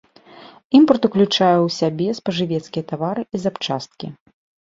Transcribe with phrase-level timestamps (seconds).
[0.79, 4.07] Імпарт ўключае ў сябе спажывецкія тавары і запчасткі.